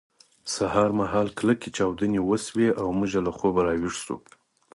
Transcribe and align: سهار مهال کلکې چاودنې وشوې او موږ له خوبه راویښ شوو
سهار 0.55 0.89
مهال 0.99 1.27
کلکې 1.39 1.69
چاودنې 1.77 2.19
وشوې 2.23 2.69
او 2.81 2.87
موږ 2.97 3.11
له 3.25 3.31
خوبه 3.37 3.61
راویښ 3.67 3.95
شوو 4.03 4.17